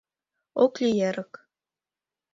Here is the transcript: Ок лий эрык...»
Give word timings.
Ок 0.63 0.73
лий 0.83 0.99
эрык...» 1.09 1.33